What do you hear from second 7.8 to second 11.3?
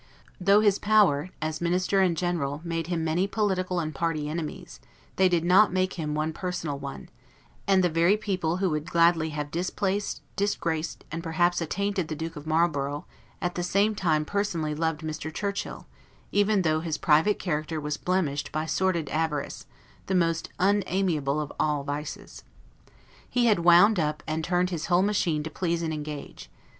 the very people who would gladly have displaced, disgraced, and